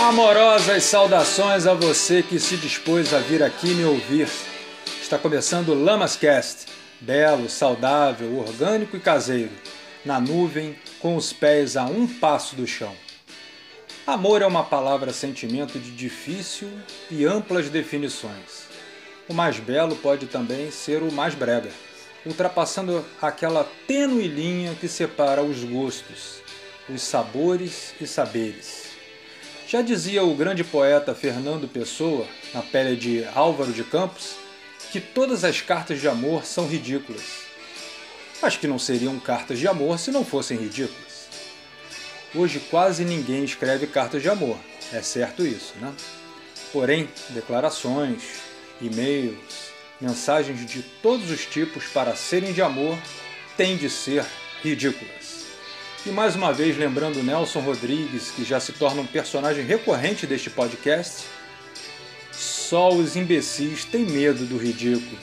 Amorosas 0.00 0.84
saudações 0.84 1.66
a 1.66 1.74
você 1.74 2.22
que 2.22 2.40
se 2.40 2.56
dispôs 2.56 3.12
a 3.12 3.18
vir 3.18 3.42
aqui 3.42 3.74
me 3.74 3.84
ouvir. 3.84 4.28
Está 5.00 5.18
começando 5.18 5.68
o 5.68 5.84
Lamascast, 5.84 6.66
belo, 6.98 7.50
saudável, 7.50 8.38
orgânico 8.38 8.96
e 8.96 9.00
caseiro, 9.00 9.52
na 10.02 10.18
nuvem, 10.18 10.74
com 11.00 11.16
os 11.16 11.34
pés 11.34 11.76
a 11.76 11.84
um 11.84 12.06
passo 12.06 12.56
do 12.56 12.66
chão. 12.66 12.96
Amor 14.06 14.40
é 14.40 14.46
uma 14.46 14.64
palavra-sentimento 14.64 15.78
de 15.78 15.90
difícil 15.90 16.70
e 17.10 17.26
amplas 17.26 17.68
definições. 17.68 18.64
O 19.28 19.34
mais 19.34 19.60
belo 19.60 19.94
pode 19.96 20.26
também 20.26 20.70
ser 20.70 21.02
o 21.02 21.12
mais 21.12 21.34
brega, 21.34 21.70
ultrapassando 22.24 23.04
aquela 23.20 23.68
tênue 23.86 24.26
linha 24.26 24.74
que 24.74 24.88
separa 24.88 25.42
os 25.42 25.62
gostos, 25.62 26.40
os 26.88 27.02
sabores 27.02 27.94
e 28.00 28.06
saberes. 28.06 28.89
Já 29.70 29.82
dizia 29.82 30.24
o 30.24 30.34
grande 30.34 30.64
poeta 30.64 31.14
Fernando 31.14 31.68
Pessoa, 31.68 32.26
na 32.52 32.60
pele 32.60 32.96
de 32.96 33.24
Álvaro 33.36 33.72
de 33.72 33.84
Campos, 33.84 34.34
que 34.90 35.00
todas 35.00 35.44
as 35.44 35.60
cartas 35.60 36.00
de 36.00 36.08
amor 36.08 36.44
são 36.44 36.66
ridículas. 36.66 37.22
Mas 38.42 38.56
que 38.56 38.66
não 38.66 38.80
seriam 38.80 39.16
cartas 39.20 39.60
de 39.60 39.68
amor 39.68 39.96
se 40.00 40.10
não 40.10 40.24
fossem 40.24 40.58
ridículas. 40.58 41.28
Hoje 42.34 42.58
quase 42.68 43.04
ninguém 43.04 43.44
escreve 43.44 43.86
cartas 43.86 44.22
de 44.22 44.28
amor, 44.28 44.58
é 44.92 45.02
certo 45.02 45.46
isso, 45.46 45.74
né? 45.80 45.94
Porém, 46.72 47.08
declarações, 47.28 48.24
e-mails, 48.80 49.70
mensagens 50.00 50.66
de 50.66 50.82
todos 51.00 51.30
os 51.30 51.46
tipos 51.46 51.84
para 51.84 52.16
serem 52.16 52.52
de 52.52 52.60
amor 52.60 52.98
têm 53.56 53.76
de 53.76 53.88
ser 53.88 54.26
ridículas. 54.64 55.19
E 56.04 56.08
mais 56.08 56.34
uma 56.34 56.50
vez, 56.50 56.78
lembrando 56.78 57.22
Nelson 57.22 57.60
Rodrigues, 57.60 58.30
que 58.30 58.42
já 58.42 58.58
se 58.58 58.72
torna 58.72 59.02
um 59.02 59.06
personagem 59.06 59.64
recorrente 59.64 60.26
deste 60.26 60.48
podcast, 60.48 61.26
só 62.32 62.88
os 62.88 63.16
imbecis 63.16 63.84
têm 63.84 64.06
medo 64.06 64.46
do 64.46 64.56
ridículo. 64.56 65.18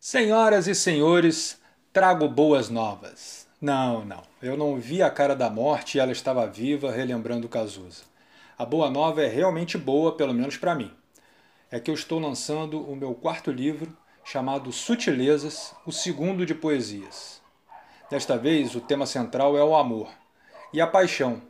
Senhoras 0.00 0.66
e 0.66 0.74
senhores, 0.74 1.60
trago 1.92 2.26
boas 2.26 2.70
novas. 2.70 3.46
Não, 3.60 4.02
não, 4.02 4.22
eu 4.42 4.56
não 4.56 4.76
vi 4.76 5.02
a 5.02 5.10
cara 5.10 5.36
da 5.36 5.50
morte 5.50 5.98
e 5.98 6.00
ela 6.00 6.10
estava 6.10 6.46
viva 6.46 6.90
relembrando 6.90 7.50
Cazuza. 7.50 8.04
A 8.56 8.64
boa 8.64 8.90
nova 8.90 9.22
é 9.22 9.28
realmente 9.28 9.76
boa, 9.76 10.16
pelo 10.16 10.32
menos 10.32 10.56
para 10.56 10.74
mim. 10.74 10.90
É 11.70 11.78
que 11.78 11.90
eu 11.90 11.94
estou 11.94 12.18
lançando 12.18 12.80
o 12.80 12.96
meu 12.96 13.14
quarto 13.14 13.50
livro, 13.50 13.94
chamado 14.24 14.72
Sutilezas, 14.72 15.74
o 15.84 15.92
segundo 15.92 16.46
de 16.46 16.54
poesias. 16.54 17.42
Desta 18.08 18.38
vez, 18.38 18.74
o 18.74 18.80
tema 18.80 19.04
central 19.04 19.54
é 19.54 19.62
o 19.62 19.76
amor 19.76 20.08
e 20.72 20.80
a 20.80 20.86
paixão. 20.86 21.42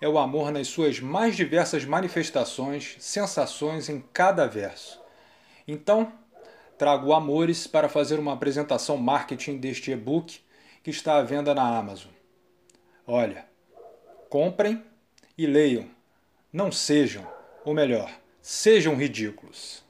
É 0.00 0.08
o 0.08 0.20
amor 0.20 0.52
nas 0.52 0.68
suas 0.68 1.00
mais 1.00 1.34
diversas 1.34 1.84
manifestações, 1.84 2.94
sensações 3.00 3.88
em 3.88 4.00
cada 4.12 4.46
verso. 4.46 4.99
Então, 5.72 6.12
trago 6.76 7.12
Amores 7.12 7.64
para 7.64 7.88
fazer 7.88 8.18
uma 8.18 8.32
apresentação 8.32 8.96
marketing 8.96 9.58
deste 9.58 9.92
e-book 9.92 10.40
que 10.82 10.90
está 10.90 11.16
à 11.16 11.22
venda 11.22 11.54
na 11.54 11.78
Amazon. 11.78 12.10
Olha, 13.06 13.46
comprem 14.28 14.82
e 15.38 15.46
leiam. 15.46 15.88
Não 16.52 16.72
sejam, 16.72 17.24
ou 17.64 17.72
melhor, 17.72 18.10
sejam 18.42 18.96
ridículos. 18.96 19.84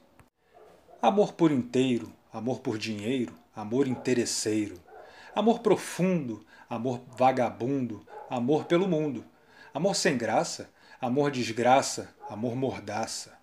Amor 1.01 1.33
por 1.33 1.51
inteiro, 1.51 2.13
amor 2.31 2.59
por 2.59 2.77
dinheiro, 2.77 3.33
amor 3.55 3.87
interesseiro. 3.87 4.79
Amor 5.33 5.61
profundo, 5.61 6.45
amor 6.69 7.01
vagabundo, 7.17 8.05
amor 8.29 8.65
pelo 8.65 8.87
mundo. 8.87 9.25
Amor 9.73 9.95
sem 9.95 10.15
graça, 10.15 10.69
amor 11.01 11.31
desgraça, 11.31 12.13
amor 12.29 12.55
mordaça. 12.55 13.35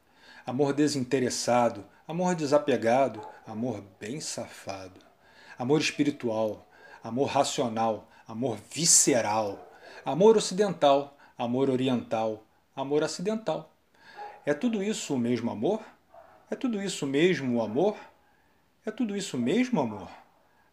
Amor 0.47 0.72
desinteressado, 0.72 1.84
amor 2.08 2.34
desapegado, 2.34 3.20
amor 3.46 3.84
bem 4.00 4.19
safado, 4.19 4.98
amor 5.58 5.78
espiritual, 5.78 6.66
amor 7.04 7.26
racional, 7.26 8.08
amor 8.26 8.56
visceral, 8.72 9.70
amor 10.06 10.34
ocidental, 10.34 11.19
amor 11.36 11.69
oriental, 11.69 12.42
amor 12.74 13.04
acidental. 13.04 13.70
É 14.46 14.54
tudo 14.54 14.82
isso 14.82 15.14
o 15.14 15.19
mesmo 15.19 15.50
amor? 15.50 15.82
É 16.50 16.56
tudo 16.56 16.82
isso 16.82 17.06
mesmo 17.06 17.58
o 17.58 17.62
amor? 17.62 17.98
É 18.86 18.90
tudo 18.90 19.14
isso 19.14 19.36
mesmo 19.36 19.78
amor? 19.78 20.08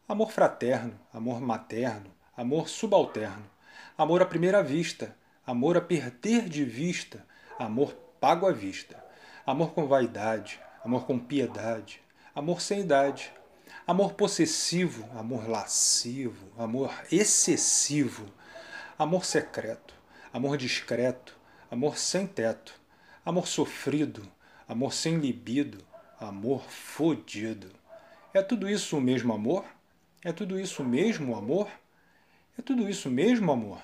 Amor 0.08 0.32
fraterno, 0.32 0.98
amor 1.14 1.42
materno, 1.42 2.14
amor 2.38 2.70
subalterno, 2.70 3.46
amor 3.98 4.22
à 4.22 4.26
primeira 4.26 4.64
vista, 4.64 5.14
amor 5.46 5.76
a 5.76 5.82
perder 5.82 6.48
de 6.48 6.64
vista, 6.64 7.26
amor 7.60 7.94
pago 8.22 8.48
à 8.48 8.54
vista, 8.54 9.04
amor 9.46 9.74
com 9.74 9.86
vaidade, 9.86 10.62
amor 10.86 11.08
com 11.08 11.18
piedade, 11.18 12.00
amor 12.36 12.62
sem 12.62 12.82
idade, 12.82 13.34
amor 13.88 14.14
possessivo, 14.14 15.10
amor 15.18 15.50
lascivo, 15.50 16.46
amor 16.60 16.94
excessivo, 17.12 18.32
amor 18.96 19.26
secreto, 19.26 19.96
amor 20.32 20.58
discreto, 20.58 21.36
amor 21.72 21.98
sem 21.98 22.28
teto, 22.28 22.80
amor 23.26 23.48
sofrido, 23.48 24.32
amor 24.68 24.94
sem 24.94 25.18
libido, 25.18 25.84
amor 26.20 26.62
fodido. 26.70 27.72
É 28.32 28.44
tudo 28.44 28.70
isso 28.70 28.96
o 28.96 29.02
mesmo 29.02 29.34
amor? 29.34 29.66
É 30.24 30.32
tudo 30.32 30.60
isso 30.60 30.84
o 30.84 30.86
mesmo 30.86 31.36
amor? 31.36 31.68
É 32.60 32.62
tudo 32.62 32.88
isso 32.88 33.10
mesmo 33.10 33.52
amor? 33.52 33.82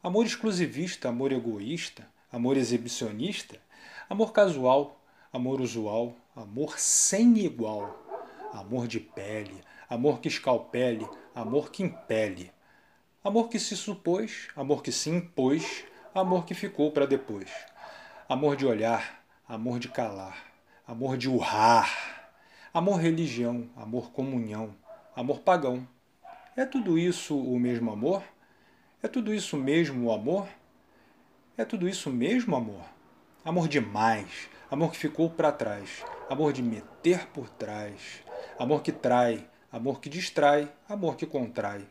Amor 0.00 0.24
exclusivista, 0.24 1.08
amor 1.08 1.32
egoísta, 1.32 2.06
amor 2.30 2.56
exibicionista, 2.56 3.60
amor 4.08 4.32
casual, 4.32 5.00
amor 5.32 5.60
usual, 5.60 6.16
amor 6.34 6.78
sem 6.78 7.38
igual, 7.38 7.98
amor 8.52 8.86
de 8.86 9.00
pele, 9.00 9.60
amor 9.88 10.20
que 10.20 10.28
escalpele, 10.28 11.08
amor 11.34 11.70
que 11.70 11.82
impele, 11.82 12.52
amor 13.22 13.48
que 13.48 13.58
se 13.58 13.76
supôs, 13.76 14.48
amor 14.54 14.82
que 14.82 14.92
se 14.92 15.10
impôs, 15.10 15.84
amor 16.14 16.44
que 16.44 16.54
ficou 16.54 16.92
para 16.92 17.06
depois, 17.06 17.50
amor 18.28 18.56
de 18.56 18.64
olhar, 18.64 19.24
amor 19.48 19.78
de 19.78 19.88
calar, 19.88 20.44
amor 20.86 21.16
de 21.16 21.28
urrar, 21.28 22.30
amor 22.72 23.00
religião, 23.00 23.68
amor 23.76 24.12
comunhão, 24.12 24.74
amor 25.14 25.40
pagão. 25.40 25.86
É 26.56 26.64
tudo 26.64 26.96
isso 26.98 27.36
o 27.36 27.58
mesmo 27.58 27.90
amor? 27.90 28.22
É 29.02 29.08
tudo 29.08 29.34
isso 29.34 29.56
mesmo 29.56 30.06
o 30.06 30.12
amor? 30.12 30.48
É 31.56 31.64
tudo 31.64 31.88
isso 31.88 32.10
mesmo 32.10 32.54
amor? 32.54 32.84
Amor 33.44 33.66
demais, 33.66 34.48
amor 34.70 34.92
que 34.92 34.98
ficou 34.98 35.28
para 35.28 35.50
trás, 35.50 36.04
amor 36.28 36.52
de 36.52 36.62
meter 36.62 37.26
por 37.28 37.48
trás, 37.50 38.22
amor 38.56 38.82
que 38.82 38.92
trai, 38.92 39.44
amor 39.72 40.00
que 40.00 40.08
distrai, 40.08 40.70
amor 40.88 41.16
que 41.16 41.26
contrai, 41.26 41.84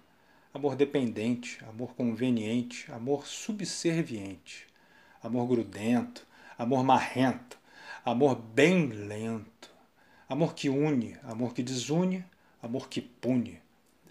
amor 0.53 0.77
dependente, 0.77 1.59
amor 1.65 1.93
conveniente, 1.93 2.89
amor 2.89 3.27
subserviente, 3.27 4.65
amor 5.21 5.45
grudento, 5.45 6.25
amor 6.57 6.81
marrento, 6.85 7.59
amor 8.05 8.35
bem 8.35 8.87
lento, 8.87 9.69
amor 10.29 10.53
que 10.55 10.69
une, 10.69 11.17
amor 11.23 11.53
que 11.53 11.61
desune, 11.61 12.25
amor 12.63 12.87
que 12.87 13.01
pune, 13.01 13.61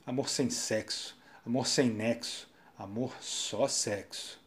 amor 0.05 0.29
sem 0.29 0.51
sexo, 0.51 1.17
amor 1.47 1.67
sem 1.67 1.89
nexo, 1.89 2.47
amor 2.79 3.17
só 3.23 3.67
sexo. 3.67 4.39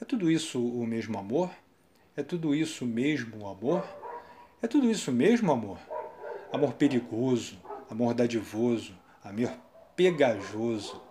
É 0.00 0.04
tudo 0.04 0.30
isso 0.30 0.64
o 0.64 0.86
mesmo 0.86 1.18
amor? 1.18 1.50
É 2.16 2.22
tudo 2.22 2.54
isso 2.54 2.86
mesmo 2.86 3.42
o 3.42 3.48
amor? 3.48 3.84
É 4.62 4.68
tudo 4.68 4.88
isso 4.88 5.10
mesmo 5.10 5.50
amor? 5.50 5.80
Amor 6.52 6.74
perigoso, 6.74 7.58
amor 7.90 8.14
dadivoso, 8.14 8.94
amor 9.24 9.50
pegajoso, 9.96 11.02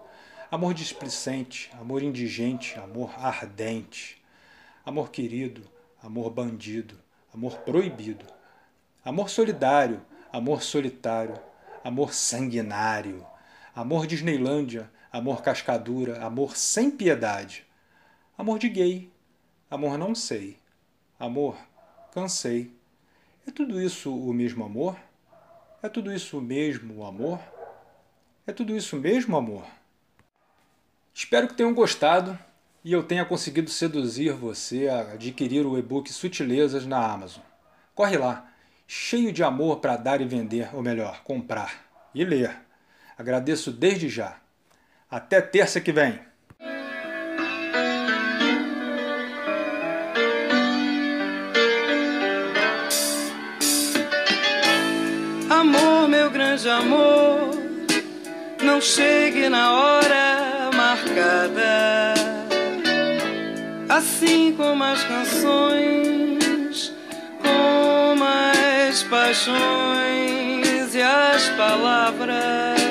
amor 0.50 0.74
displicente, 0.74 1.70
amor 1.78 2.02
indigente, 2.02 2.80
amor 2.80 3.14
ardente, 3.18 4.24
amor 4.86 5.12
querido, 5.12 5.64
amor 6.02 6.30
bandido, 6.30 6.98
amor 7.34 7.58
proibido, 7.58 8.26
amor 9.04 9.30
solidário, 9.30 10.02
amor 10.32 10.64
solitário, 10.64 11.38
amor 11.84 12.14
sanguinário, 12.14 13.26
amor 13.76 14.08
Disneylândia, 14.08 14.90
amor 15.12 15.42
cascadura, 15.42 16.24
amor 16.26 16.56
sem 16.56 16.90
piedade, 16.90 17.66
amor 18.38 18.58
de 18.58 18.70
gay, 18.70 19.12
amor 19.70 19.98
não 19.98 20.16
sei, 20.16 20.63
amor 21.20 21.58
cansei. 22.14 22.72
É 23.48 23.52
tudo 23.52 23.82
isso 23.82 24.16
o 24.16 24.32
mesmo 24.32 24.64
amor? 24.64 24.96
É 25.82 25.90
tudo 25.90 26.14
isso 26.14 26.38
o 26.38 26.42
mesmo 26.42 27.04
amor? 27.04 27.40
É 28.46 28.54
tudo 28.54 28.78
isso 28.78 28.98
mesmo 28.98 29.36
amor? 29.36 29.66
Espero 31.12 31.48
que 31.48 31.56
tenham 31.56 31.74
gostado 31.74 32.38
e 32.84 32.94
eu 32.94 33.02
tenha 33.02 33.26
conseguido 33.26 33.70
seduzir 33.70 34.34
você 34.34 34.88
a 34.88 35.14
adquirir 35.14 35.66
o 35.66 35.78
e-book 35.78 36.14
Sutilezas 36.14 36.86
na 36.86 37.04
Amazon. 37.04 37.44
Corre 37.96 38.18
lá, 38.18 38.52
cheio 38.88 39.34
de 39.34 39.44
amor 39.44 39.80
para 39.80 39.98
dar 39.98 40.22
e 40.22 40.26
vender, 40.26 40.70
ou 40.76 40.84
melhor, 40.84 41.24
comprar 41.24 41.84
e 42.14 42.24
ler. 42.24 42.56
Agradeço 43.18 43.72
desde 43.72 44.08
já. 44.08 44.38
Até 45.10 45.42
terça 45.42 45.82
que 45.82 45.92
vem. 45.92 46.20
Amor, 55.64 56.10
meu 56.10 56.30
grande 56.30 56.68
amor, 56.68 57.52
não 58.62 58.82
chegue 58.82 59.48
na 59.48 59.72
hora 59.72 60.70
marcada. 60.76 62.14
Assim 63.88 64.54
como 64.58 64.84
as 64.84 65.02
canções, 65.06 66.94
como 67.42 68.26
as 68.26 69.04
paixões 69.04 69.56
e 70.94 71.02
as 71.02 71.48
palavras. 71.52 72.82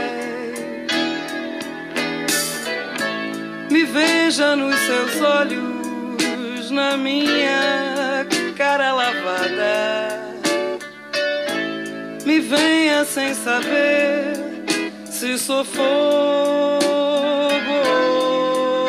Me 3.71 3.85
veja 3.85 4.57
nos 4.57 4.75
seus 4.79 5.21
olhos, 5.21 6.71
na 6.71 6.97
minha 6.97 7.92
venha 12.49 13.05
sem 13.05 13.35
saber 13.35 14.33
se 15.05 15.39
sou 15.39 15.65
fogo 15.65 15.83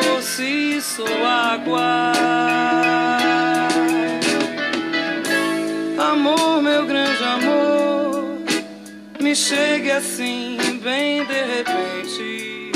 ou 0.07 0.21
se 0.21 0.81
sou 0.81 1.25
água. 1.25 2.13
Amor, 5.97 6.61
meu 6.61 6.85
grande 6.85 7.23
amor, 7.23 8.37
me 9.19 9.35
chegue 9.35 9.91
assim, 9.91 10.57
bem 10.81 11.25
de 11.25 11.43
repente, 11.43 12.71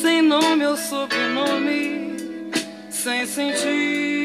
sem 0.00 0.22
nome 0.22 0.66
ou 0.66 0.76
sobrenome, 0.76 2.50
sem 2.90 3.26
sentir 3.26 4.15